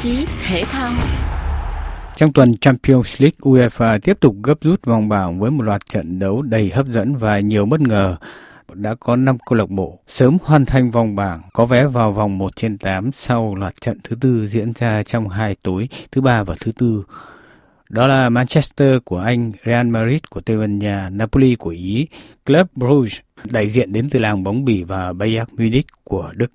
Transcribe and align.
chí 0.00 0.26
thể 0.46 0.64
thao. 0.64 0.92
Trong 2.16 2.32
tuần 2.32 2.56
Champions 2.56 3.22
League, 3.22 3.36
UEFA 3.40 3.98
tiếp 3.98 4.20
tục 4.20 4.36
gấp 4.42 4.54
rút 4.60 4.84
vòng 4.84 5.08
bảng 5.08 5.40
với 5.40 5.50
một 5.50 5.62
loạt 5.62 5.86
trận 5.90 6.18
đấu 6.18 6.42
đầy 6.42 6.70
hấp 6.74 6.86
dẫn 6.86 7.16
và 7.16 7.40
nhiều 7.40 7.66
bất 7.66 7.80
ngờ. 7.80 8.16
Đã 8.72 8.94
có 8.94 9.16
5 9.16 9.36
câu 9.46 9.58
lạc 9.58 9.70
bộ 9.70 9.98
sớm 10.08 10.36
hoàn 10.44 10.66
thành 10.66 10.90
vòng 10.90 11.16
bảng, 11.16 11.42
có 11.52 11.66
vé 11.66 11.86
vào 11.86 12.12
vòng 12.12 12.38
1 12.38 12.56
trên 12.56 12.78
8 12.78 13.12
sau 13.12 13.54
loạt 13.54 13.80
trận 13.80 13.98
thứ 14.04 14.16
tư 14.20 14.46
diễn 14.46 14.72
ra 14.72 15.02
trong 15.02 15.28
hai 15.28 15.56
tối, 15.62 15.88
thứ 16.12 16.20
ba 16.20 16.42
và 16.42 16.54
thứ 16.60 16.72
tư. 16.72 17.04
Đó 17.88 18.06
là 18.06 18.28
Manchester 18.28 18.98
của 19.04 19.18
Anh, 19.18 19.52
Real 19.66 19.86
Madrid 19.86 20.20
của 20.30 20.40
Tây 20.40 20.56
Ban 20.56 20.78
Nha, 20.78 21.08
Napoli 21.12 21.54
của 21.54 21.70
Ý, 21.70 22.06
Club 22.46 22.66
Brugge 22.74 23.16
đại 23.44 23.68
diện 23.68 23.92
đến 23.92 24.10
từ 24.10 24.18
làng 24.18 24.44
bóng 24.44 24.64
bỉ 24.64 24.82
và 24.82 25.12
Bayern 25.12 25.56
Munich 25.56 25.86
của 26.04 26.30
Đức. 26.34 26.52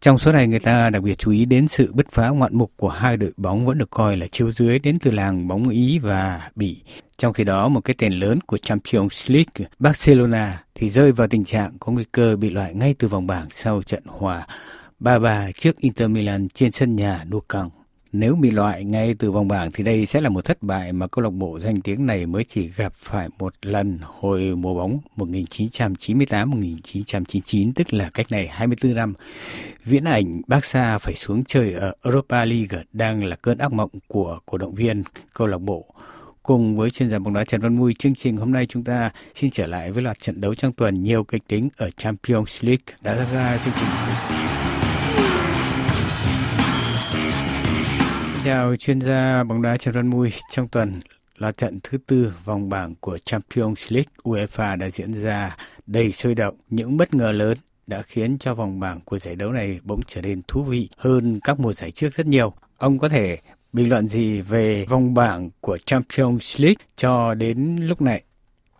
Trong 0.00 0.18
số 0.18 0.32
này 0.32 0.46
người 0.46 0.58
ta 0.58 0.90
đặc 0.90 1.02
biệt 1.02 1.18
chú 1.18 1.30
ý 1.30 1.44
đến 1.44 1.68
sự 1.68 1.92
bứt 1.92 2.06
phá 2.12 2.28
ngoạn 2.28 2.56
mục 2.56 2.72
của 2.76 2.88
hai 2.88 3.16
đội 3.16 3.32
bóng 3.36 3.66
vẫn 3.66 3.78
được 3.78 3.90
coi 3.90 4.16
là 4.16 4.26
chiêu 4.26 4.50
dưới 4.52 4.78
đến 4.78 4.98
từ 4.98 5.10
làng 5.10 5.48
bóng 5.48 5.68
Ý 5.68 5.98
và 5.98 6.50
Bỉ. 6.54 6.82
Trong 7.16 7.32
khi 7.32 7.44
đó, 7.44 7.68
một 7.68 7.80
cái 7.80 7.94
tên 7.98 8.12
lớn 8.12 8.40
của 8.40 8.58
Champions 8.58 9.30
League, 9.30 9.68
Barcelona, 9.78 10.62
thì 10.74 10.88
rơi 10.88 11.12
vào 11.12 11.28
tình 11.28 11.44
trạng 11.44 11.78
có 11.78 11.92
nguy 11.92 12.04
cơ 12.12 12.36
bị 12.36 12.50
loại 12.50 12.74
ngay 12.74 12.94
từ 12.98 13.08
vòng 13.08 13.26
bảng 13.26 13.46
sau 13.50 13.82
trận 13.82 14.02
hòa 14.06 14.46
3-3 15.00 15.52
trước 15.52 15.76
Inter 15.80 16.10
Milan 16.10 16.48
trên 16.48 16.72
sân 16.72 16.96
nhà 16.96 17.24
Nou 17.28 17.40
Camp. 17.48 17.77
Nếu 18.12 18.34
bị 18.34 18.50
loại 18.50 18.84
ngay 18.84 19.14
từ 19.18 19.30
vòng 19.30 19.48
bảng 19.48 19.72
thì 19.72 19.84
đây 19.84 20.06
sẽ 20.06 20.20
là 20.20 20.28
một 20.28 20.44
thất 20.44 20.62
bại 20.62 20.92
mà 20.92 21.06
câu 21.06 21.22
lạc 21.22 21.30
bộ 21.30 21.60
danh 21.60 21.80
tiếng 21.80 22.06
này 22.06 22.26
mới 22.26 22.44
chỉ 22.44 22.68
gặp 22.68 22.92
phải 22.94 23.28
một 23.38 23.54
lần 23.62 23.98
hồi 24.02 24.54
mùa 24.56 24.74
bóng 24.74 24.98
1998-1999 25.16 27.72
tức 27.74 27.92
là 27.92 28.10
cách 28.14 28.26
này 28.30 28.48
24 28.48 28.94
năm. 28.94 29.14
Viễn 29.84 30.04
ảnh 30.04 30.42
Barca 30.46 30.98
phải 30.98 31.14
xuống 31.14 31.44
chơi 31.44 31.72
ở 31.72 31.92
Europa 32.04 32.44
League 32.44 32.82
đang 32.92 33.24
là 33.24 33.36
cơn 33.36 33.58
ác 33.58 33.72
mộng 33.72 33.90
của 34.06 34.38
cổ 34.46 34.58
động 34.58 34.74
viên 34.74 35.02
câu 35.34 35.46
lạc 35.46 35.58
bộ. 35.58 35.94
Cùng 36.42 36.76
với 36.76 36.90
chuyên 36.90 37.10
gia 37.10 37.18
bóng 37.18 37.34
đá 37.34 37.44
Trần 37.44 37.60
Văn 37.60 37.76
Mui, 37.76 37.94
chương 37.94 38.14
trình 38.14 38.36
hôm 38.36 38.52
nay 38.52 38.66
chúng 38.66 38.84
ta 38.84 39.10
xin 39.34 39.50
trở 39.50 39.66
lại 39.66 39.92
với 39.92 40.02
loạt 40.02 40.20
trận 40.20 40.40
đấu 40.40 40.54
trong 40.54 40.72
tuần 40.72 41.02
nhiều 41.02 41.24
kịch 41.24 41.42
tính 41.48 41.68
ở 41.76 41.90
Champions 41.90 42.64
League 42.64 42.84
đã 43.02 43.26
ra 43.32 43.58
chương 43.58 43.74
trình. 43.76 43.88
Chào 48.48 48.76
chuyên 48.76 49.00
gia 49.00 49.44
bóng 49.44 49.62
đá 49.62 49.76
Trần 49.76 49.94
Văn 49.94 50.06
Mui. 50.06 50.30
Trong 50.50 50.68
tuần 50.68 51.00
là 51.38 51.52
trận 51.52 51.78
thứ 51.82 51.98
tư 52.06 52.32
vòng 52.44 52.68
bảng 52.68 52.94
của 53.00 53.18
Champions 53.18 53.92
League 53.92 54.10
UEFA 54.24 54.78
đã 54.78 54.90
diễn 54.90 55.14
ra 55.14 55.56
đầy 55.86 56.12
sôi 56.12 56.34
động. 56.34 56.54
Những 56.70 56.96
bất 56.96 57.14
ngờ 57.14 57.32
lớn 57.32 57.58
đã 57.86 58.02
khiến 58.02 58.38
cho 58.38 58.54
vòng 58.54 58.80
bảng 58.80 59.00
của 59.04 59.18
giải 59.18 59.36
đấu 59.36 59.52
này 59.52 59.80
bỗng 59.84 60.00
trở 60.06 60.22
nên 60.22 60.40
thú 60.48 60.62
vị 60.62 60.88
hơn 60.96 61.40
các 61.44 61.60
mùa 61.60 61.72
giải 61.72 61.90
trước 61.90 62.14
rất 62.14 62.26
nhiều. 62.26 62.52
Ông 62.78 62.98
có 62.98 63.08
thể 63.08 63.38
bình 63.72 63.88
luận 63.88 64.08
gì 64.08 64.40
về 64.40 64.86
vòng 64.88 65.14
bảng 65.14 65.50
của 65.60 65.78
Champions 65.78 66.60
League 66.60 66.84
cho 66.96 67.34
đến 67.34 67.76
lúc 67.76 68.02
này? 68.02 68.22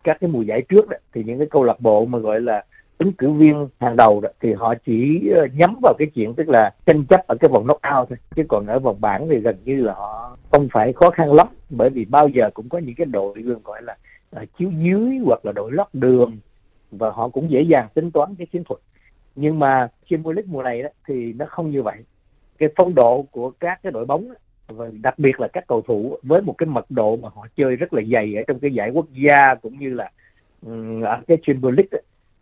Các 0.04 0.16
cái 0.20 0.30
mùa 0.30 0.42
giải 0.42 0.62
trước 0.68 0.88
đó, 0.88 0.96
thì 1.14 1.22
những 1.24 1.38
cái 1.38 1.48
câu 1.50 1.64
lạc 1.64 1.80
bộ 1.80 2.04
mà 2.04 2.18
gọi 2.18 2.40
là 2.40 2.64
ứng 2.98 3.12
cử 3.12 3.30
viên 3.30 3.68
hàng 3.80 3.96
đầu 3.96 4.20
đó, 4.20 4.28
thì 4.40 4.52
họ 4.52 4.74
chỉ 4.86 5.28
ờ, 5.34 5.46
nhắm 5.54 5.76
vào 5.82 5.94
cái 5.98 6.08
chuyện 6.14 6.34
tức 6.34 6.48
là 6.48 6.70
tranh 6.86 7.04
chấp 7.04 7.26
ở 7.26 7.34
cái 7.40 7.48
vòng 7.48 7.64
knockout 7.64 8.08
thôi. 8.08 8.18
Chứ 8.36 8.42
còn 8.48 8.66
ở 8.66 8.78
vòng 8.78 9.00
bảng 9.00 9.28
thì 9.28 9.38
gần 9.38 9.56
như 9.64 9.82
là 9.82 9.94
họ 9.94 10.36
không 10.50 10.68
phải 10.72 10.92
khó 10.92 11.10
khăn 11.10 11.32
lắm 11.32 11.46
bởi 11.70 11.90
vì 11.90 12.04
bao 12.04 12.28
giờ 12.28 12.50
cũng 12.54 12.68
có 12.68 12.78
những 12.78 12.94
cái 12.94 13.06
đội 13.06 13.42
gọi 13.64 13.82
là 13.82 13.96
uh, 14.42 14.48
chiếu 14.58 14.70
dưới 14.70 15.18
hoặc 15.24 15.46
là 15.46 15.52
đội 15.52 15.72
lót 15.72 15.86
đường 15.92 16.38
và 16.90 17.10
họ 17.10 17.28
cũng 17.28 17.50
dễ 17.50 17.62
dàng 17.62 17.88
tính 17.94 18.10
toán 18.10 18.34
cái 18.34 18.46
chiến 18.46 18.64
thuật. 18.64 18.80
Nhưng 19.36 19.58
mà 19.58 19.88
Champions 20.10 20.36
League 20.36 20.52
mùa 20.52 20.62
này 20.62 20.82
đó 20.82 20.88
thì 21.08 21.32
nó 21.32 21.46
không 21.48 21.70
như 21.70 21.82
vậy. 21.82 21.96
Cái 22.58 22.68
phong 22.76 22.94
độ 22.94 23.26
của 23.30 23.50
các 23.50 23.80
cái 23.82 23.92
đội 23.92 24.06
bóng 24.06 24.28
và 24.68 24.90
đặc 25.02 25.18
biệt 25.18 25.40
là 25.40 25.48
các 25.48 25.64
cầu 25.66 25.82
thủ 25.82 26.18
với 26.22 26.42
một 26.42 26.54
cái 26.58 26.66
mật 26.66 26.90
độ 26.90 27.16
mà 27.16 27.28
họ 27.34 27.46
chơi 27.56 27.76
rất 27.76 27.94
là 27.94 28.02
dày 28.12 28.34
ở 28.34 28.42
trong 28.46 28.58
cái 28.58 28.70
giải 28.70 28.90
quốc 28.90 29.06
gia 29.12 29.54
cũng 29.54 29.78
như 29.78 29.94
là 29.94 30.10
um, 30.66 31.02
ở 31.02 31.20
cái 31.26 31.38
Champions 31.42 31.76
League 31.76 31.88
đó, 31.90 31.98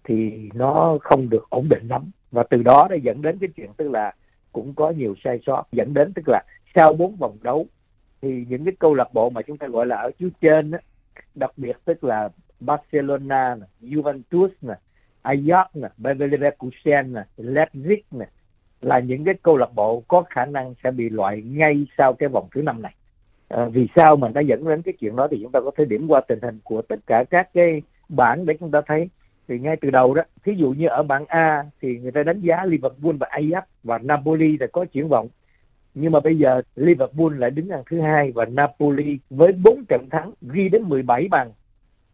thì 0.06 0.48
nó 0.54 0.98
không 1.02 1.30
được 1.30 1.50
ổn 1.50 1.68
định 1.68 1.88
lắm 1.88 2.10
và 2.30 2.42
từ 2.50 2.62
đó 2.62 2.86
đã 2.90 2.96
dẫn 2.96 3.22
đến 3.22 3.38
cái 3.40 3.48
chuyện 3.56 3.70
tức 3.76 3.90
là 3.90 4.14
cũng 4.52 4.74
có 4.74 4.90
nhiều 4.90 5.14
sai 5.24 5.40
sót 5.46 5.64
dẫn 5.72 5.94
đến 5.94 6.12
tức 6.14 6.28
là 6.28 6.42
sau 6.74 6.92
bốn 6.92 7.16
vòng 7.16 7.36
đấu 7.42 7.66
thì 8.22 8.46
những 8.48 8.64
cái 8.64 8.74
câu 8.78 8.94
lạc 8.94 9.14
bộ 9.14 9.30
mà 9.30 9.42
chúng 9.42 9.58
ta 9.58 9.66
gọi 9.66 9.86
là 9.86 9.96
ở 9.96 10.10
phía 10.18 10.28
trên 10.40 10.70
đó, 10.70 10.78
đặc 11.34 11.50
biệt 11.56 11.76
tức 11.84 12.04
là 12.04 12.28
Barcelona, 12.60 13.56
Juventus, 13.82 14.48
nè, 14.62 14.74
Ajax, 15.22 15.64
nè, 15.74 15.88
Bayer 15.96 16.32
Leverkusen, 16.32 17.12
nè, 17.12 17.22
Leipzig 17.36 18.24
là 18.80 18.98
những 18.98 19.24
cái 19.24 19.34
câu 19.42 19.56
lạc 19.56 19.74
bộ 19.74 20.02
có 20.08 20.22
khả 20.30 20.44
năng 20.44 20.74
sẽ 20.84 20.90
bị 20.90 21.08
loại 21.08 21.42
ngay 21.42 21.86
sau 21.98 22.12
cái 22.12 22.28
vòng 22.28 22.48
thứ 22.54 22.62
năm 22.62 22.82
này. 22.82 22.94
À, 23.48 23.64
vì 23.64 23.88
sao 23.96 24.16
mà 24.16 24.28
nó 24.28 24.40
dẫn 24.40 24.64
đến 24.68 24.82
cái 24.82 24.94
chuyện 25.00 25.16
đó 25.16 25.28
thì 25.30 25.38
chúng 25.42 25.52
ta 25.52 25.60
có 25.60 25.70
thể 25.76 25.84
điểm 25.84 26.08
qua 26.08 26.20
tình 26.20 26.38
hình 26.42 26.58
của 26.64 26.82
tất 26.82 26.96
cả 27.06 27.24
các 27.30 27.48
cái 27.54 27.82
bảng 28.08 28.46
để 28.46 28.54
chúng 28.60 28.70
ta 28.70 28.80
thấy 28.86 29.08
thì 29.48 29.58
ngay 29.58 29.76
từ 29.80 29.90
đầu 29.90 30.14
đó, 30.14 30.22
thí 30.44 30.52
dụ 30.54 30.70
như 30.70 30.86
ở 30.86 31.02
bảng 31.02 31.24
A 31.26 31.64
thì 31.80 31.98
người 31.98 32.12
ta 32.12 32.22
đánh 32.22 32.40
giá 32.40 32.64
Liverpool 32.64 33.16
và 33.20 33.28
Ajax 33.32 33.62
và 33.82 33.98
Napoli 33.98 34.58
là 34.58 34.66
có 34.66 34.84
triển 34.84 35.08
vọng. 35.08 35.28
Nhưng 35.94 36.12
mà 36.12 36.20
bây 36.20 36.38
giờ 36.38 36.62
Liverpool 36.76 37.38
lại 37.38 37.50
đứng 37.50 37.68
hàng 37.68 37.82
thứ 37.90 38.00
hai 38.00 38.32
và 38.32 38.44
Napoli 38.44 39.18
với 39.30 39.52
4 39.52 39.84
trận 39.88 40.08
thắng 40.10 40.32
ghi 40.42 40.68
đến 40.68 40.82
17 40.82 41.28
bàn. 41.30 41.52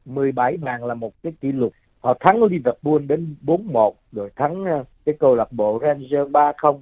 17 0.05 0.57
bàn 0.57 0.85
là 0.85 0.95
một 0.95 1.13
cái 1.23 1.33
kỷ 1.41 1.53
lục. 1.53 1.73
Họ 2.01 2.15
thắng 2.21 2.43
Liverpool 2.43 2.99
đến 2.99 3.35
4-1 3.43 3.93
rồi 4.13 4.31
thắng 4.37 4.65
ờ, 4.65 4.85
cái 5.05 5.15
câu 5.19 5.35
lạc 5.35 5.53
bộ 5.53 5.79
Rangers 5.83 6.31
3-0 6.31 6.81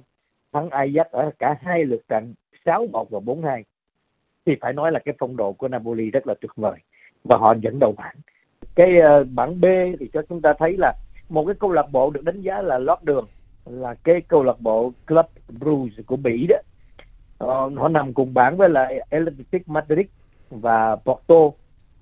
thắng 0.53 0.69
Ajax 0.69 1.05
ở 1.11 1.31
cả 1.39 1.55
hai 1.61 1.85
lượt 1.85 2.01
trận 2.09 2.33
6-1 2.65 3.05
và 3.09 3.19
4-2 3.19 3.63
thì 4.45 4.55
phải 4.61 4.73
nói 4.73 4.91
là 4.91 4.99
cái 4.99 5.15
phong 5.19 5.37
độ 5.37 5.53
của 5.53 5.67
Napoli 5.67 6.11
rất 6.11 6.27
là 6.27 6.33
tuyệt 6.41 6.51
vời 6.55 6.79
và 7.23 7.37
họ 7.37 7.55
dẫn 7.61 7.79
đầu 7.79 7.93
bảng 7.97 8.15
cái 8.75 8.93
uh, 9.21 9.27
bảng 9.33 9.61
B 9.61 9.65
thì 9.99 10.09
cho 10.13 10.21
chúng 10.29 10.41
ta 10.41 10.53
thấy 10.59 10.77
là 10.77 10.93
một 11.29 11.45
cái 11.45 11.55
câu 11.59 11.71
lạc 11.71 11.91
bộ 11.91 12.09
được 12.09 12.23
đánh 12.23 12.41
giá 12.41 12.61
là 12.61 12.77
lót 12.77 13.03
đường 13.03 13.27
là 13.65 13.93
cái 14.03 14.21
câu 14.21 14.43
lạc 14.43 14.59
bộ 14.59 14.91
Club 15.07 15.25
Brugge 15.49 16.03
của 16.05 16.15
Bỉ 16.15 16.47
đó. 16.47 16.57
Uh, 17.43 17.79
họ 17.79 17.87
nằm 17.87 18.13
cùng 18.13 18.33
bảng 18.33 18.57
với 18.57 18.69
lại 18.69 18.99
Atletic 19.09 19.69
Madrid 19.69 20.05
và 20.49 20.95
Porto. 20.95 21.35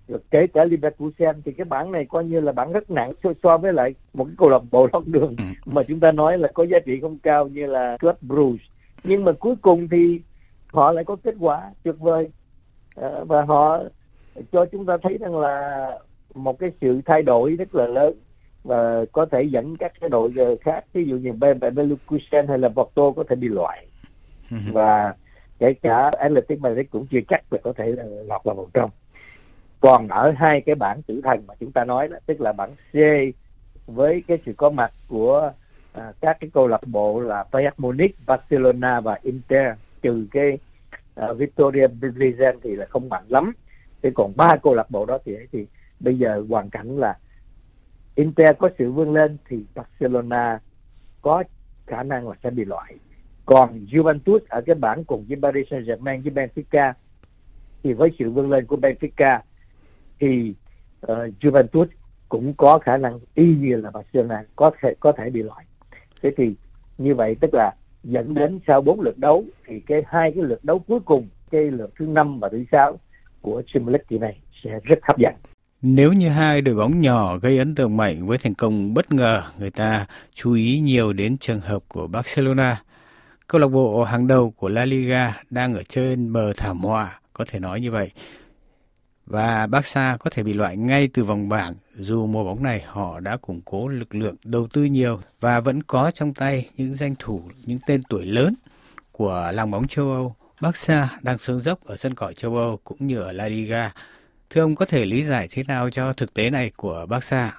Rồi 0.08 0.20
kể 0.32 0.48
cả 0.48 0.66
Leverkusen 0.66 1.42
thì 1.46 1.52
cái 1.52 1.66
bảng 1.66 1.92
này 1.92 2.06
coi 2.06 2.26
như 2.26 2.40
là 2.40 2.52
bảng 2.52 2.72
rất 2.72 2.92
nặng 2.92 3.14
so, 3.24 3.30
so 3.44 3.58
với 3.58 3.74
lại 3.74 3.94
một 4.14 4.26
cái 4.26 4.36
câu 4.38 4.50
lạc 4.50 4.62
bộ 4.72 4.88
lót 4.94 5.08
đường 5.08 5.36
ừ. 5.38 5.44
mà 5.66 5.84
chúng 5.84 6.00
ta 6.00 6.12
nói 6.12 6.38
là 6.38 6.48
có 6.54 6.64
giá 6.64 6.80
trị 6.86 7.00
không 7.02 7.18
cao 7.24 7.48
như 7.48 7.66
là 7.66 7.98
Club 7.98 8.16
Brugge. 8.22 8.64
Nhưng 9.04 9.26
mà 9.26 9.32
cuối 9.32 9.56
cùng 9.62 9.88
thì 9.88 10.22
họ 10.68 10.92
lại 10.92 11.04
có 11.04 11.16
kết 11.24 11.36
quả 11.40 11.72
tuyệt 11.84 11.96
vời. 12.00 12.30
Uh, 13.00 13.28
và 13.28 13.42
họ 13.42 13.80
cho 14.52 14.66
chúng 14.66 14.86
ta 14.86 14.98
thấy 15.04 15.18
rằng 15.18 15.38
là 15.38 16.00
một 16.44 16.60
cái 16.60 16.72
sự 16.82 17.02
thay 17.06 17.22
đổi 17.22 17.56
rất 17.56 17.76
là 17.76 17.88
lớn 17.88 18.14
và 18.64 19.06
có 19.12 19.26
thể 19.26 19.44
dẫn 19.44 19.78
các 19.78 19.92
cái 20.02 20.10
đội 20.10 20.32
khác 20.62 20.86
ví 20.94 21.06
dụ 21.06 21.16
như 21.16 21.32
Leverkusen 21.62 22.48
hay 22.48 22.58
là 22.58 22.70
Porto 22.70 23.12
có 23.12 23.24
thể 23.30 23.36
bị 23.36 23.48
loại. 23.48 23.86
Và 24.74 25.14
kể 25.60 25.74
cả 25.74 26.12
Atletic 26.20 26.60
Madrid 26.60 26.86
cũng 26.90 27.08
chưa 27.12 27.20
chắc 27.30 27.54
là 27.54 27.60
có 27.64 27.74
thể 27.74 27.86
là 27.92 28.04
lọt 28.04 28.44
vào 28.44 28.56
vòng 28.56 28.70
trong. 28.74 28.90
Còn 29.80 30.08
ở 30.08 30.34
hai 30.38 30.62
cái 30.62 30.76
bảng 30.76 31.02
tử 31.02 31.22
thần 31.24 31.44
mà 31.48 31.54
chúng 31.60 31.72
ta 31.72 31.86
nói 31.86 32.08
đó 32.08 32.18
tức 32.26 32.42
là 32.42 32.54
bảng 32.54 32.72
C 32.92 32.96
với 33.88 34.24
cái 34.28 34.38
sự 34.46 34.54
có 34.58 34.70
mặt 34.70 34.92
của 35.08 35.52
à, 35.94 36.12
các 36.22 36.38
cái 36.40 36.50
câu 36.54 36.68
lạc 36.68 36.82
bộ 36.88 37.20
là 37.20 37.46
Bayern 37.52 37.74
Munich, 37.78 38.16
Barcelona 38.26 39.00
và 39.00 39.20
Inter 39.22 39.76
trừ 40.02 40.28
cái 40.32 40.58
uh, 41.22 41.38
Victoria 41.38 41.88
Pilsen 42.02 42.56
thì 42.64 42.76
là 42.76 42.86
không 42.86 43.10
mạnh 43.10 43.24
lắm. 43.28 43.54
Thế 44.02 44.12
còn 44.16 44.34
ba 44.36 44.56
câu 44.64 44.76
lạc 44.76 44.92
bộ 44.92 45.06
đó 45.06 45.18
thì 45.26 45.36
thì 45.52 45.66
bây 46.00 46.18
giờ 46.18 46.44
hoàn 46.50 46.70
cảnh 46.70 46.98
là 46.98 47.18
Inter 48.16 48.50
có 48.60 48.70
sự 48.78 48.92
vươn 48.92 49.14
lên 49.14 49.38
thì 49.50 49.58
Barcelona 49.76 50.60
có 51.22 51.44
khả 51.88 52.04
năng 52.04 52.30
là 52.30 52.36
sẽ 52.44 52.50
bị 52.50 52.66
loại. 52.66 52.96
Còn 53.46 53.86
Juventus 53.86 54.40
ở 54.50 54.62
cái 54.62 54.76
bảng 54.76 55.04
cùng 55.04 55.26
với 55.28 55.38
Paris 55.42 55.68
Saint-Germain 55.68 56.22
với 56.22 56.48
Benfica 56.48 56.94
thì 57.84 57.94
với 57.94 58.10
sự 58.20 58.32
vươn 58.32 58.50
lên 58.50 58.66
của 58.66 58.78
Benfica 58.78 59.40
thì 60.20 60.54
uh, 61.12 61.18
Juventus 61.40 61.86
cũng 62.30 62.54
có 62.58 62.80
khả 62.80 62.98
năng 62.98 63.20
y 63.34 63.56
như 63.56 63.76
là 63.76 63.92
Barcelona 63.92 64.44
có 64.56 64.72
thể 64.82 64.94
có 65.00 65.12
thể 65.12 65.30
bị 65.30 65.44
loại. 65.44 65.66
Thế 66.22 66.32
thì 66.38 66.56
như 66.98 67.16
vậy 67.16 67.36
tức 67.42 67.54
là 67.54 67.76
dẫn 68.04 68.34
đến 68.34 68.60
sau 68.68 68.82
bốn 68.82 69.02
lượt 69.02 69.18
đấu 69.18 69.44
thì 69.66 69.80
cái 69.80 70.04
hai 70.08 70.32
cái 70.32 70.44
lượt 70.44 70.60
đấu 70.64 70.80
cuối 70.80 71.00
cùng 71.00 71.28
cái 71.52 71.72
lượt 71.72 71.90
thứ 72.00 72.06
năm 72.06 72.40
và 72.40 72.50
thứ 72.50 72.64
sáu 72.72 73.00
của 73.42 73.62
Champions 73.68 73.90
League 73.90 74.06
kỳ 74.08 74.18
này 74.18 74.42
sẽ 74.64 74.80
rất 74.84 75.00
hấp 75.04 75.18
dẫn 75.18 75.34
nếu 75.82 76.14
như 76.14 76.30
hai 76.30 76.62
đội 76.62 76.76
bóng 76.76 77.02
nhỏ 77.02 77.38
gây 77.38 77.58
ấn 77.58 77.76
tượng 77.76 77.98
mạnh 77.98 78.28
với 78.28 78.38
thành 78.38 78.54
công 78.54 78.94
bất 78.94 79.12
ngờ, 79.12 79.44
người 79.60 79.72
ta 79.72 80.06
chú 80.34 80.54
ý 80.54 80.80
nhiều 80.80 81.14
đến 81.14 81.38
trường 81.38 81.62
hợp 81.62 81.84
của 81.88 82.08
Barcelona. 82.08 82.82
Câu 83.48 83.62
lạc 83.62 83.68
bộ 83.68 84.04
hàng 84.04 84.28
đầu 84.28 84.52
của 84.52 84.70
La 84.70 84.86
Liga 84.86 85.42
đang 85.50 85.74
ở 85.74 85.84
trên 85.84 86.34
bờ 86.34 86.54
thảm 86.54 86.80
họa, 86.80 87.20
có 87.34 87.46
thể 87.48 87.60
nói 87.60 87.82
như 87.82 87.92
vậy. 87.92 88.12
Và 89.26 89.68
Barca 89.68 90.18
có 90.18 90.30
thể 90.30 90.44
bị 90.44 90.54
loại 90.54 90.78
ngay 90.78 91.10
từ 91.14 91.24
vòng 91.24 91.50
bảng 91.50 91.74
dù 91.96 92.26
mùa 92.26 92.44
bóng 92.44 92.64
này 92.64 92.84
họ 92.88 93.20
đã 93.20 93.38
củng 93.38 93.62
cố 93.66 93.88
lực 93.88 94.16
lượng 94.16 94.36
đầu 94.44 94.68
tư 94.68 94.84
nhiều 94.84 95.20
và 95.40 95.60
vẫn 95.60 95.84
có 95.84 96.12
trong 96.12 96.34
tay 96.34 96.70
những 96.78 96.96
danh 96.96 97.16
thủ, 97.20 97.42
những 97.66 97.80
tên 97.88 98.02
tuổi 98.10 98.26
lớn 98.26 98.54
của 99.12 99.52
làng 99.54 99.72
bóng 99.72 99.88
châu 99.88 100.12
Âu 100.12 100.36
Barca 100.62 101.10
đang 101.22 101.38
xuống 101.38 101.60
dốc 101.60 101.80
ở 101.86 101.96
sân 101.96 102.16
cỏ 102.16 102.34
châu 102.34 102.56
Âu 102.56 102.80
cũng 102.84 103.08
như 103.08 103.20
ở 103.20 103.32
La 103.32 103.48
Liga. 103.48 103.92
Thưa 104.50 104.62
ông 104.62 104.76
có 104.76 104.86
thể 104.86 105.06
lý 105.06 105.24
giải 105.24 105.48
thế 105.52 105.64
nào 105.68 105.90
cho 105.90 106.14
thực 106.14 106.34
tế 106.34 106.50
này 106.50 106.72
của 106.78 107.06
Barca? 107.10 107.54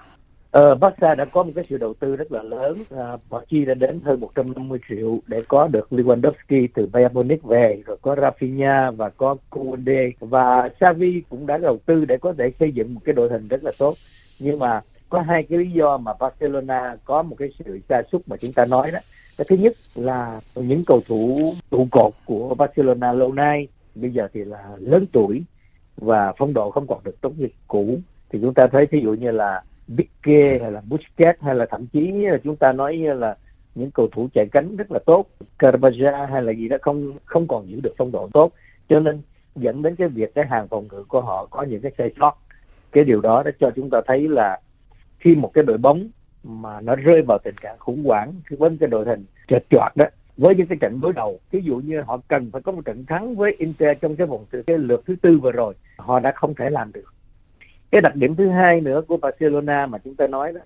Ờ, 0.50 0.74
Barca 0.74 1.14
đã 1.14 1.24
có 1.24 1.42
một 1.42 1.52
cái 1.54 1.64
sự 1.68 1.76
đầu 1.76 1.94
tư 1.94 2.16
rất 2.16 2.32
là 2.32 2.42
lớn. 2.42 2.84
À, 2.90 3.16
họ 3.30 3.44
chi 3.50 3.64
đã 3.64 3.74
đến 3.74 4.00
hơn 4.04 4.20
150 4.20 4.78
triệu 4.88 5.18
để 5.26 5.42
có 5.48 5.68
được 5.68 5.88
Lewandowski 5.90 6.68
từ 6.74 6.86
Bayern 6.92 7.14
Munich 7.14 7.42
về, 7.42 7.82
rồi 7.86 7.96
có 8.02 8.14
Rafinha 8.14 8.92
và 8.92 9.08
có 9.08 9.36
Koundé 9.50 10.10
và 10.20 10.68
Xavi 10.80 11.22
cũng 11.28 11.46
đã 11.46 11.58
đầu 11.58 11.78
tư 11.86 12.04
để 12.04 12.18
có 12.18 12.34
thể 12.38 12.52
xây 12.60 12.72
dựng 12.72 12.94
một 12.94 13.00
cái 13.04 13.12
đội 13.12 13.28
hình 13.30 13.48
rất 13.48 13.64
là 13.64 13.72
tốt. 13.78 13.94
Nhưng 14.40 14.58
mà 14.58 14.80
có 15.08 15.20
hai 15.20 15.42
cái 15.42 15.58
lý 15.58 15.70
do 15.70 15.96
mà 15.98 16.12
Barcelona 16.20 16.96
có 17.04 17.22
một 17.22 17.36
cái 17.38 17.48
sự 17.58 17.78
sa 17.88 18.02
sút 18.12 18.22
mà 18.26 18.36
chúng 18.36 18.52
ta 18.52 18.64
nói 18.64 18.90
đó. 18.90 18.98
Cái 19.38 19.44
thứ 19.48 19.56
nhất 19.56 19.72
là 19.94 20.40
những 20.54 20.84
cầu 20.84 21.00
thủ 21.08 21.54
trụ 21.70 21.86
cột 21.90 22.12
của 22.24 22.54
Barcelona 22.54 23.12
lâu 23.12 23.32
nay 23.32 23.68
bây 23.94 24.10
giờ 24.10 24.28
thì 24.34 24.44
là 24.44 24.76
lớn 24.78 25.06
tuổi 25.12 25.42
và 26.00 26.32
phong 26.38 26.54
độ 26.54 26.70
không 26.70 26.86
còn 26.86 26.98
được 27.04 27.20
tốt 27.20 27.32
như 27.36 27.48
cũ. 27.68 27.98
Thì 28.30 28.38
chúng 28.42 28.54
ta 28.54 28.66
thấy 28.66 28.86
ví 28.90 29.00
dụ 29.02 29.14
như 29.14 29.30
là 29.30 29.62
Pique 29.96 30.58
hay 30.58 30.72
là 30.72 30.82
Busquets 30.88 31.40
hay 31.40 31.54
là 31.54 31.66
thậm 31.70 31.86
chí 31.86 32.12
là 32.12 32.38
chúng 32.44 32.56
ta 32.56 32.72
nói 32.72 32.96
như 32.96 33.12
là 33.12 33.36
những 33.74 33.90
cầu 33.90 34.08
thủ 34.12 34.28
chạy 34.34 34.46
cánh 34.52 34.76
rất 34.76 34.92
là 34.92 34.98
tốt. 35.06 35.26
Carvajal 35.58 36.26
hay 36.26 36.42
là 36.42 36.52
gì 36.52 36.68
đó 36.68 36.76
không 36.82 37.12
không 37.24 37.48
còn 37.48 37.68
giữ 37.68 37.80
được 37.80 37.94
phong 37.98 38.12
độ 38.12 38.28
tốt. 38.32 38.52
Cho 38.88 39.00
nên 39.00 39.20
dẫn 39.56 39.82
đến 39.82 39.96
cái 39.96 40.08
việc 40.08 40.34
cái 40.34 40.46
hàng 40.46 40.68
phòng 40.68 40.88
ngự 40.92 41.04
của 41.08 41.20
họ 41.20 41.46
có 41.50 41.62
những 41.62 41.80
cái 41.80 41.92
sai 41.98 42.10
sót. 42.20 42.38
Cái 42.92 43.04
điều 43.04 43.20
đó 43.20 43.42
đã 43.42 43.50
cho 43.60 43.70
chúng 43.76 43.90
ta 43.90 44.00
thấy 44.06 44.28
là 44.28 44.60
khi 45.18 45.34
một 45.34 45.50
cái 45.54 45.64
đội 45.64 45.78
bóng 45.78 46.08
mà 46.44 46.80
nó 46.80 46.96
rơi 46.96 47.22
vào 47.22 47.38
tình 47.44 47.54
trạng 47.62 47.78
khủng 47.78 48.04
hoảng 48.04 48.32
với 48.58 48.76
cái 48.80 48.88
đội 48.88 49.04
hình 49.04 49.24
trệt 49.48 49.62
chọt 49.70 49.92
đó, 49.96 50.04
với 50.36 50.54
những 50.54 50.66
cái 50.66 50.78
trận 50.80 51.00
đối 51.00 51.12
đầu 51.12 51.40
ví 51.50 51.60
dụ 51.64 51.76
như 51.76 52.00
họ 52.00 52.20
cần 52.28 52.50
phải 52.50 52.62
có 52.62 52.72
một 52.72 52.84
trận 52.84 53.04
thắng 53.06 53.36
với 53.36 53.54
Inter 53.58 53.96
trong 54.00 54.16
cái 54.16 54.26
vòng 54.26 54.44
cái 54.66 54.78
lượt 54.78 55.02
thứ 55.06 55.16
tư 55.22 55.38
vừa 55.38 55.52
rồi 55.52 55.74
họ 56.00 56.20
đã 56.20 56.32
không 56.32 56.54
thể 56.54 56.70
làm 56.70 56.92
được. 56.92 57.14
Cái 57.90 58.00
đặc 58.00 58.16
điểm 58.16 58.36
thứ 58.36 58.48
hai 58.48 58.80
nữa 58.80 59.02
của 59.08 59.16
Barcelona 59.16 59.86
mà 59.86 59.98
chúng 59.98 60.14
ta 60.14 60.26
nói 60.26 60.52
đó 60.52 60.60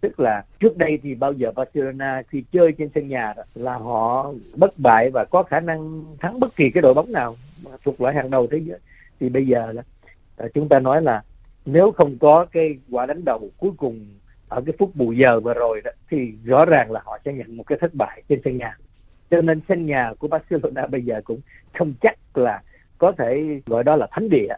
tức 0.00 0.20
là 0.20 0.44
trước 0.60 0.76
đây 0.76 0.98
thì 1.02 1.14
bao 1.14 1.32
giờ 1.32 1.52
Barcelona 1.56 2.22
khi 2.28 2.44
chơi 2.52 2.72
trên 2.72 2.90
sân 2.94 3.08
nhà 3.08 3.32
đó, 3.36 3.42
là 3.54 3.76
họ 3.76 4.32
bất 4.56 4.78
bại 4.78 5.10
và 5.10 5.24
có 5.24 5.42
khả 5.42 5.60
năng 5.60 6.04
thắng 6.20 6.40
bất 6.40 6.56
kỳ 6.56 6.70
cái 6.70 6.82
đội 6.82 6.94
bóng 6.94 7.12
nào 7.12 7.36
thuộc 7.84 8.00
loại 8.00 8.14
hàng 8.14 8.30
đầu 8.30 8.46
thế 8.50 8.58
giới. 8.58 8.78
Thì 9.20 9.28
bây 9.28 9.46
giờ 9.46 9.72
là 9.72 9.82
chúng 10.54 10.68
ta 10.68 10.80
nói 10.80 11.02
là 11.02 11.22
nếu 11.66 11.92
không 11.92 12.18
có 12.18 12.46
cái 12.52 12.78
quả 12.90 13.06
đánh 13.06 13.24
đầu 13.24 13.50
cuối 13.58 13.70
cùng 13.76 14.06
ở 14.48 14.60
cái 14.66 14.74
phút 14.78 14.96
bù 14.96 15.12
giờ 15.12 15.40
vừa 15.40 15.54
rồi 15.54 15.80
đó 15.84 15.90
thì 16.10 16.32
rõ 16.44 16.64
ràng 16.64 16.90
là 16.90 17.00
họ 17.04 17.18
sẽ 17.24 17.32
nhận 17.32 17.56
một 17.56 17.64
cái 17.66 17.78
thất 17.80 17.94
bại 17.94 18.22
trên 18.28 18.40
sân 18.44 18.56
nhà. 18.56 18.76
Cho 19.30 19.40
nên 19.40 19.60
sân 19.68 19.86
nhà 19.86 20.12
của 20.18 20.28
Barcelona 20.28 20.86
bây 20.86 21.02
giờ 21.02 21.20
cũng 21.24 21.40
không 21.78 21.94
chắc 22.00 22.18
là 22.34 22.62
có 22.98 23.12
thể 23.12 23.60
gọi 23.66 23.84
đó 23.84 23.96
là 23.96 24.06
thánh 24.10 24.28
địa 24.28 24.54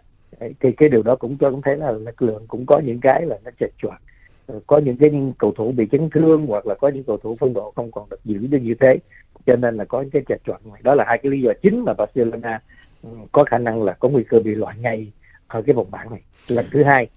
thì 0.60 0.72
cái 0.72 0.88
điều 0.88 1.02
đó 1.02 1.16
cũng 1.16 1.38
cho 1.38 1.50
cũng 1.50 1.62
thấy 1.62 1.76
là 1.76 1.90
lực 1.90 2.22
lượng 2.22 2.44
cũng 2.48 2.66
có 2.66 2.78
những 2.78 3.00
cái 3.00 3.26
là 3.26 3.38
nó 3.44 3.50
chệch 3.60 3.72
choạc 3.82 4.02
ờ, 4.46 4.60
có 4.66 4.78
những 4.78 4.96
cái 4.96 5.10
cầu 5.38 5.52
thủ 5.56 5.72
bị 5.72 5.86
chấn 5.92 6.10
thương 6.10 6.46
hoặc 6.46 6.66
là 6.66 6.74
có 6.74 6.88
những 6.88 7.04
cầu 7.04 7.16
thủ 7.16 7.36
phân 7.40 7.54
độ 7.54 7.72
không 7.76 7.92
còn 7.92 8.08
được 8.10 8.24
giữ 8.24 8.46
được 8.46 8.58
như 8.62 8.74
thế 8.80 8.98
cho 9.46 9.56
nên 9.56 9.76
là 9.76 9.84
có 9.84 10.00
những 10.00 10.10
cái 10.10 10.22
chệch 10.28 10.44
choạc 10.44 10.60
đó 10.82 10.94
là 10.94 11.04
hai 11.06 11.18
cái 11.18 11.32
lý 11.32 11.40
do 11.40 11.52
chính 11.62 11.84
mà 11.84 11.94
Barcelona 11.94 12.60
ừ, 13.02 13.08
có 13.32 13.44
khả 13.44 13.58
năng 13.58 13.82
là 13.82 13.92
có 13.92 14.08
nguy 14.08 14.24
cơ 14.28 14.40
bị 14.44 14.54
loại 14.54 14.76
ngay 14.78 15.12
ở 15.46 15.62
cái 15.62 15.74
vòng 15.74 15.90
bảng 15.90 16.10
này 16.10 16.20
lần 16.48 16.66
thứ 16.72 16.82
hai 16.82 17.08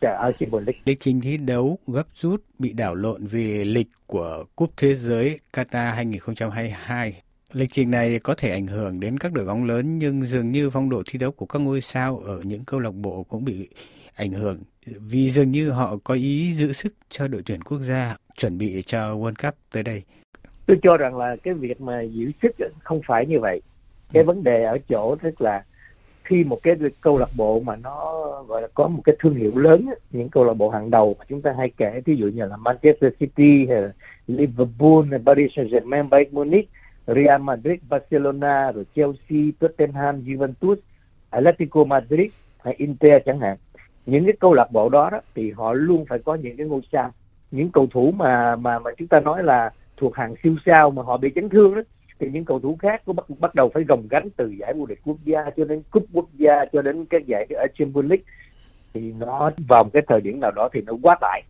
ở 0.00 0.32
Champions 0.32 0.66
League. 0.66 0.80
Lịch 0.84 1.00
trình 1.00 1.20
thi 1.20 1.36
đấu 1.36 1.78
gấp 1.86 2.06
rút 2.14 2.42
bị 2.58 2.72
đảo 2.72 2.94
lộn 2.94 3.26
vì 3.26 3.64
lịch 3.64 3.88
của 4.06 4.44
Cúp 4.56 4.70
Thế 4.76 4.94
giới 4.94 5.40
Qatar 5.52 5.94
2022. 5.94 7.22
Lịch 7.52 7.70
trình 7.72 7.90
này 7.90 8.18
có 8.18 8.34
thể 8.34 8.50
ảnh 8.50 8.66
hưởng 8.66 9.00
đến 9.00 9.18
các 9.18 9.32
đội 9.32 9.44
bóng 9.44 9.64
lớn 9.64 9.98
nhưng 9.98 10.22
dường 10.22 10.52
như 10.52 10.70
phong 10.70 10.90
độ 10.90 11.02
thi 11.06 11.18
đấu 11.18 11.30
của 11.30 11.46
các 11.46 11.58
ngôi 11.58 11.80
sao 11.80 12.18
ở 12.18 12.40
những 12.44 12.64
câu 12.64 12.80
lạc 12.80 12.94
bộ 12.94 13.22
cũng 13.28 13.44
bị 13.44 13.68
ảnh 14.16 14.32
hưởng 14.32 14.58
vì 15.00 15.30
dường 15.30 15.50
như 15.50 15.70
họ 15.70 15.96
có 16.04 16.14
ý 16.14 16.52
giữ 16.52 16.72
sức 16.72 16.94
cho 17.08 17.28
đội 17.28 17.42
tuyển 17.46 17.62
quốc 17.62 17.78
gia 17.78 18.16
chuẩn 18.36 18.58
bị 18.58 18.82
cho 18.82 18.98
World 18.98 19.34
Cup 19.42 19.54
tới 19.72 19.82
đây. 19.82 20.02
Tôi 20.66 20.78
cho 20.82 20.96
rằng 20.96 21.16
là 21.16 21.36
cái 21.42 21.54
việc 21.54 21.80
mà 21.80 22.00
giữ 22.00 22.30
sức 22.42 22.52
không 22.78 23.00
phải 23.06 23.26
như 23.26 23.40
vậy. 23.40 23.62
Cái 24.12 24.22
ừ. 24.22 24.26
vấn 24.26 24.44
đề 24.44 24.64
ở 24.64 24.78
chỗ 24.88 25.16
tức 25.22 25.40
là 25.40 25.64
khi 26.24 26.44
một 26.44 26.60
cái 26.62 26.74
câu 27.00 27.18
lạc 27.18 27.30
bộ 27.36 27.60
mà 27.60 27.76
nó 27.76 28.24
gọi 28.48 28.62
là 28.62 28.68
có 28.74 28.88
một 28.88 29.02
cái 29.04 29.16
thương 29.20 29.34
hiệu 29.34 29.58
lớn 29.58 29.88
những 30.10 30.28
câu 30.28 30.44
lạc 30.44 30.54
bộ 30.54 30.70
hàng 30.70 30.90
đầu 30.90 31.16
mà 31.18 31.24
chúng 31.28 31.42
ta 31.42 31.54
hay 31.58 31.72
kể 31.76 32.00
ví 32.04 32.16
dụ 32.16 32.26
như 32.26 32.44
là 32.44 32.56
Manchester 32.56 33.12
City 33.20 33.66
hay 33.68 33.82
là 33.82 33.92
Liverpool 34.26 35.04
hay 35.10 35.20
Paris 35.26 35.52
Saint-Germain, 35.56 36.08
Bayern 36.08 36.34
Munich, 36.34 36.68
Real 37.14 37.40
Madrid, 37.40 37.80
Barcelona, 37.88 38.72
rồi 38.72 38.84
Chelsea, 38.96 39.50
Tottenham, 39.58 40.20
Juventus, 40.20 40.76
Atletico 41.30 41.84
Madrid 41.84 42.30
hay 42.64 42.74
Inter 42.78 43.22
chẳng 43.26 43.40
hạn. 43.40 43.56
Những 44.06 44.24
cái 44.24 44.34
câu 44.40 44.54
lạc 44.54 44.72
bộ 44.72 44.88
đó, 44.88 45.10
đó 45.10 45.20
thì 45.34 45.50
họ 45.50 45.72
luôn 45.72 46.04
phải 46.08 46.18
có 46.18 46.34
những 46.34 46.56
cái 46.56 46.66
ngôi 46.66 46.80
sao 46.92 47.12
những 47.50 47.70
cầu 47.72 47.86
thủ 47.90 48.12
mà 48.16 48.56
mà 48.56 48.78
mà 48.78 48.90
chúng 48.98 49.08
ta 49.08 49.20
nói 49.20 49.42
là 49.42 49.70
thuộc 49.96 50.16
hàng 50.16 50.34
siêu 50.42 50.56
sao 50.66 50.90
mà 50.90 51.02
họ 51.02 51.16
bị 51.16 51.30
chấn 51.34 51.48
thương 51.48 51.74
đó 51.74 51.80
thì 52.18 52.30
những 52.30 52.44
cầu 52.44 52.60
thủ 52.60 52.76
khác 52.82 53.02
cũng 53.04 53.16
bắt 53.16 53.24
bắt 53.38 53.54
đầu 53.54 53.70
phải 53.74 53.84
gồng 53.84 54.06
gánh 54.10 54.28
từ 54.36 54.48
giải 54.48 54.74
vô 54.74 54.86
địch 54.86 54.98
quốc 55.04 55.16
gia 55.24 55.50
cho 55.56 55.64
đến 55.64 55.82
cúp 55.90 56.04
quốc 56.12 56.28
gia 56.34 56.64
cho 56.72 56.82
đến 56.82 57.04
các 57.04 57.26
giải 57.26 57.46
ở 57.50 57.66
Champions 57.78 58.10
League. 58.10 58.24
Thì 58.94 59.12
nó 59.18 59.50
vào 59.68 59.84
một 59.84 59.90
cái 59.92 60.02
thời 60.06 60.20
điểm 60.20 60.40
nào 60.40 60.50
đó 60.50 60.68
thì 60.72 60.80
nó 60.86 60.92
quá 61.02 61.16
tải. 61.20 61.42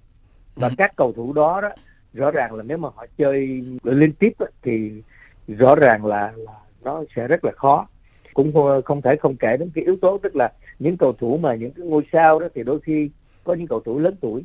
Và 0.54 0.68
ừ. 0.68 0.74
các 0.78 0.96
cầu 0.96 1.12
thủ 1.12 1.32
đó 1.32 1.60
đó 1.60 1.68
rõ 2.14 2.30
ràng 2.30 2.54
là 2.54 2.62
nếu 2.62 2.78
mà 2.78 2.88
họ 2.94 3.06
chơi 3.18 3.64
liên 3.82 4.12
tiếp 4.12 4.32
đó, 4.38 4.46
thì 4.62 5.02
rõ 5.48 5.74
ràng 5.74 6.06
là, 6.06 6.32
là 6.36 6.52
nó 6.82 7.04
sẽ 7.16 7.28
rất 7.28 7.44
là 7.44 7.52
khó. 7.52 7.86
Cũng 8.34 8.52
không 8.84 9.02
thể 9.02 9.16
không 9.16 9.36
kể 9.36 9.56
đến 9.56 9.70
cái 9.74 9.84
yếu 9.84 9.96
tố 9.96 10.18
tức 10.18 10.36
là 10.36 10.52
những 10.78 10.96
cầu 10.96 11.12
thủ 11.12 11.36
mà 11.36 11.54
những 11.54 11.70
cái 11.70 11.86
ngôi 11.86 12.02
sao 12.12 12.38
đó 12.38 12.48
thì 12.54 12.62
đôi 12.62 12.80
khi 12.80 13.10
có 13.44 13.54
những 13.54 13.66
cầu 13.66 13.80
thủ 13.80 13.98
lớn 13.98 14.14
tuổi 14.20 14.44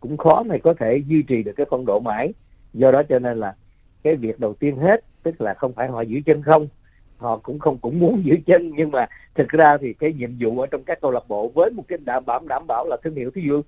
cũng 0.00 0.16
khó 0.16 0.42
mà 0.42 0.56
có 0.62 0.74
thể 0.74 1.02
duy 1.06 1.22
trì 1.22 1.42
được 1.42 1.52
cái 1.56 1.66
phong 1.70 1.86
độ 1.86 2.00
mãi. 2.00 2.32
Do 2.74 2.90
đó 2.90 3.02
cho 3.08 3.18
nên 3.18 3.40
là 3.40 3.54
cái 4.02 4.16
việc 4.16 4.40
đầu 4.40 4.54
tiên 4.54 4.76
hết 4.76 5.04
tức 5.22 5.40
là 5.40 5.54
không 5.54 5.72
phải 5.72 5.88
họ 5.88 6.00
giữ 6.00 6.20
chân 6.26 6.42
không 6.42 6.68
họ 7.16 7.36
cũng 7.36 7.58
không 7.58 7.78
cũng 7.78 7.98
muốn 7.98 8.22
giữ 8.24 8.36
chân. 8.46 8.72
Nhưng 8.76 8.90
mà 8.90 9.06
thực 9.34 9.48
ra 9.48 9.76
thì 9.80 9.92
cái 9.92 10.12
nhiệm 10.12 10.30
vụ 10.40 10.60
ở 10.60 10.66
trong 10.66 10.84
các 10.84 11.00
câu 11.00 11.10
lạc 11.10 11.28
bộ 11.28 11.48
với 11.54 11.70
một 11.70 11.82
cái 11.88 11.98
đảm 12.04 12.24
bảo 12.26 12.40
đảm 12.48 12.66
bảo 12.66 12.86
là 12.86 12.96
thương 13.04 13.14
hiệu 13.14 13.30
ví 13.34 13.42
dụ 13.42 13.62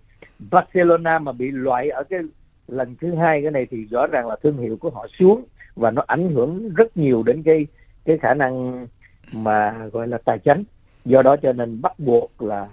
Barcelona 0.51 1.19
mà 1.19 1.33
bị 1.33 1.51
loại 1.51 1.91
ở 1.91 2.05
cái 2.05 2.21
lần 2.69 2.97
thứ 3.01 3.15
hai 3.15 3.43
cái 3.43 3.51
này 3.51 3.67
thì 3.71 3.85
rõ 3.91 4.07
ràng 4.07 4.27
là 4.27 4.37
thương 4.43 4.59
hiệu 4.59 4.77
của 4.77 4.91
họ 4.91 5.07
xuống 5.19 5.45
và 5.79 5.91
nó 5.91 6.03
ảnh 6.07 6.31
hưởng 6.31 6.75
rất 6.75 6.97
nhiều 6.97 7.23
đến 7.23 7.43
cái 7.43 7.67
cái 8.05 8.19
khả 8.19 8.35
năng 8.35 8.87
mà 9.33 9.87
gọi 9.93 10.09
là 10.09 10.19
tài 10.25 10.39
chính 10.39 10.65
do 11.05 11.23
đó 11.23 11.37
cho 11.43 11.53
nên 11.53 11.83
bắt 11.83 11.99
buộc 11.99 12.43
là 12.43 12.69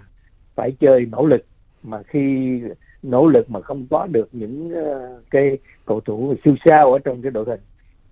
phải 0.54 0.72
chơi 0.80 1.06
nỗ 1.06 1.26
lực. 1.26 1.44
Mà 1.82 2.02
khi 2.02 2.60
nỗ 3.02 3.26
lực 3.26 3.50
mà 3.50 3.60
không 3.60 3.86
có 3.90 4.06
được 4.06 4.28
những 4.32 4.72
uh, 4.72 5.30
cái 5.30 5.58
cầu 5.84 6.00
thủ 6.00 6.34
siêu 6.44 6.54
sao 6.64 6.92
ở 6.92 6.98
trong 6.98 7.22
cái 7.22 7.30
đội 7.30 7.44
hình 7.44 7.60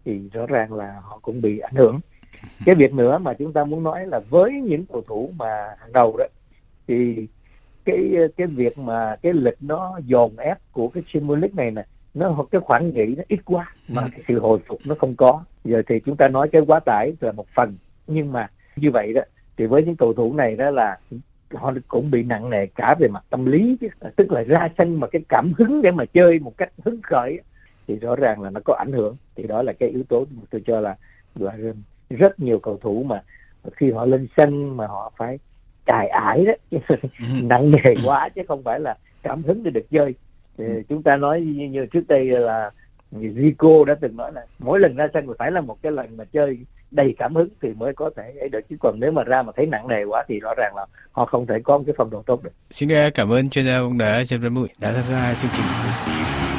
thì 0.04 0.20
rõ 0.32 0.46
ràng 0.46 0.72
là 0.72 1.00
họ 1.02 1.18
cũng 1.22 1.40
bị 1.40 1.58
ảnh 1.58 1.74
hưởng. 1.74 2.00
Cái 2.64 2.74
việc 2.74 2.94
nữa 2.94 3.18
mà 3.18 3.34
chúng 3.34 3.52
ta 3.52 3.64
muốn 3.64 3.82
nói 3.82 4.06
là 4.06 4.20
với 4.30 4.52
những 4.52 4.84
cầu 4.86 5.02
thủ 5.06 5.30
mà 5.36 5.74
hàng 5.78 5.92
đầu 5.92 6.16
đó 6.16 6.24
thì 6.86 7.26
cái 7.84 8.12
cái 8.36 8.46
việc 8.46 8.78
mà 8.78 9.16
cái 9.22 9.32
lịch 9.32 9.56
nó 9.60 9.98
dồn 10.06 10.36
ép 10.36 10.58
của 10.72 10.88
cái 10.88 11.02
Premier 11.12 11.38
League 11.38 11.54
này 11.54 11.70
nè 11.70 11.84
nó 12.14 12.44
cái 12.50 12.60
khoản 12.60 12.94
nghỉ 12.94 13.14
nó 13.16 13.22
ít 13.28 13.40
quá 13.44 13.74
mà 13.88 14.02
ừ. 14.02 14.08
cái 14.12 14.20
sự 14.28 14.40
hồi 14.40 14.58
phục 14.66 14.80
nó 14.84 14.94
không 14.98 15.16
có. 15.16 15.44
Giờ 15.64 15.82
thì 15.86 16.00
chúng 16.00 16.16
ta 16.16 16.28
nói 16.28 16.48
cái 16.48 16.62
quá 16.66 16.80
tải 16.80 17.12
là 17.20 17.32
một 17.32 17.46
phần. 17.54 17.76
Nhưng 18.06 18.32
mà 18.32 18.50
như 18.76 18.90
vậy 18.90 19.12
đó 19.12 19.22
thì 19.56 19.66
với 19.66 19.84
những 19.84 19.96
cầu 19.96 20.14
thủ 20.14 20.34
này 20.34 20.56
đó 20.56 20.70
là 20.70 20.98
họ 21.54 21.72
cũng 21.88 22.10
bị 22.10 22.22
nặng 22.22 22.50
nề 22.50 22.66
cả 22.66 22.94
về 22.98 23.08
mặt 23.08 23.24
tâm 23.30 23.44
lý 23.44 23.76
chứ. 23.80 23.88
Tức 24.16 24.32
là 24.32 24.42
ra 24.42 24.68
sân 24.78 25.00
mà 25.00 25.06
cái 25.06 25.22
cảm 25.28 25.52
hứng 25.58 25.82
để 25.82 25.90
mà 25.90 26.04
chơi 26.04 26.38
một 26.38 26.56
cách 26.56 26.72
hứng 26.84 27.02
khởi 27.02 27.40
thì 27.88 27.96
rõ 27.96 28.16
ràng 28.16 28.42
là 28.42 28.50
nó 28.50 28.60
có 28.64 28.74
ảnh 28.74 28.92
hưởng. 28.92 29.16
Thì 29.36 29.46
đó 29.46 29.62
là 29.62 29.72
cái 29.72 29.88
yếu 29.88 30.02
tố 30.08 30.26
mà 30.30 30.42
tôi 30.50 30.62
cho 30.66 30.80
là 30.80 30.96
là 31.34 31.56
rất 32.10 32.40
nhiều 32.40 32.58
cầu 32.58 32.78
thủ 32.82 33.02
mà 33.02 33.22
khi 33.72 33.90
họ 33.90 34.04
lên 34.04 34.26
sân 34.36 34.76
mà 34.76 34.86
họ 34.86 35.12
phải 35.16 35.38
cài 35.86 36.08
ải 36.08 36.44
đó 36.44 36.52
ừ. 36.70 36.78
nặng 37.42 37.70
nề 37.70 37.94
quá 38.04 38.28
chứ 38.28 38.42
không 38.48 38.62
phải 38.62 38.80
là 38.80 38.96
cảm 39.22 39.42
hứng 39.42 39.62
để 39.62 39.70
được 39.70 39.86
chơi 39.90 40.14
thì 40.58 40.64
ừ. 40.64 40.82
chúng 40.88 41.02
ta 41.02 41.16
nói 41.16 41.40
như, 41.40 41.68
như 41.68 41.86
trước 41.86 42.08
đây 42.08 42.24
là 42.26 42.70
Zico 43.12 43.84
đã 43.84 43.94
từng 44.00 44.16
nói 44.16 44.32
là 44.32 44.46
mỗi 44.58 44.80
lần 44.80 44.96
ra 44.96 45.08
sân 45.14 45.26
phải 45.38 45.50
là 45.50 45.60
một 45.60 45.82
cái 45.82 45.92
lần 45.92 46.16
mà 46.16 46.24
chơi 46.32 46.58
đầy 46.90 47.14
cảm 47.18 47.34
hứng 47.34 47.48
thì 47.62 47.68
mới 47.76 47.92
có 47.94 48.10
thể 48.16 48.32
ấy 48.40 48.48
được 48.48 48.60
chứ 48.70 48.76
còn 48.80 49.00
nếu 49.00 49.12
mà 49.12 49.24
ra 49.24 49.42
mà 49.42 49.52
thấy 49.56 49.66
nặng 49.66 49.88
nề 49.88 50.04
quá 50.04 50.24
thì 50.28 50.40
rõ 50.40 50.54
ràng 50.56 50.76
là 50.76 50.86
họ 51.12 51.24
không 51.24 51.46
thể 51.46 51.54
có 51.64 51.78
một 51.78 51.84
cái 51.86 51.94
phong 51.98 52.10
độ 52.10 52.22
tốt 52.26 52.42
được. 52.44 52.52
Xin 52.70 52.88
cảm 53.14 53.32
ơn 53.32 53.50
chuyên 53.50 53.64
gia 53.64 53.78
ông 53.78 53.98
đã 53.98 54.22
văn 54.40 54.54
mũi 54.54 54.68
đã 54.78 54.92
tham 54.92 55.04
gia 55.10 55.34
chương 55.34 55.50
trình. 55.54 56.53